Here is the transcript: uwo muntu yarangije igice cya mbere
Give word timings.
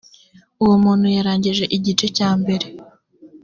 uwo 0.63 0.75
muntu 0.83 1.05
yarangije 1.17 1.65
igice 1.77 2.05
cya 2.17 2.29
mbere 2.39 2.65